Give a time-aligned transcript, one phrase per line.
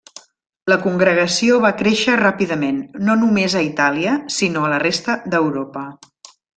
[0.71, 5.89] La congregació va créixer ràpidament, no només a Itàlia, sinó a la resta d'Europa.